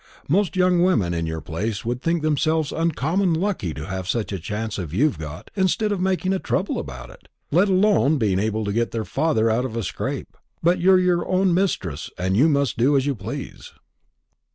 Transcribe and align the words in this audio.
Most 0.27 0.55
young 0.55 0.81
women 0.81 1.13
in 1.13 1.27
your 1.27 1.41
place 1.41 1.85
would 1.85 2.01
think 2.01 2.23
themselves 2.23 2.71
uncommon 2.71 3.35
lucky 3.35 3.71
to 3.75 3.85
have 3.85 4.07
such 4.07 4.31
a 4.33 4.39
chance 4.39 4.79
as 4.79 4.91
you've 4.93 5.19
got, 5.19 5.51
instead 5.55 5.91
of 5.91 6.01
making 6.01 6.33
a 6.33 6.39
trouble 6.39 6.79
about 6.79 7.11
it, 7.11 7.27
let 7.51 7.69
alone 7.69 8.17
being 8.17 8.39
able 8.39 8.65
to 8.65 8.73
get 8.73 8.89
their 8.89 9.05
father 9.05 9.47
out 9.51 9.63
of 9.63 9.77
a 9.77 9.83
scrape. 9.83 10.35
But 10.63 10.79
you're 10.81 10.97
your 10.97 11.27
own 11.27 11.53
mistress, 11.53 12.09
and 12.17 12.35
you 12.35 12.49
must 12.49 12.79
do 12.79 12.97
as 12.97 13.05
you 13.05 13.13
please." 13.13 13.73